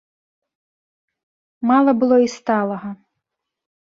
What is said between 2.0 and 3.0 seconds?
было і сталага.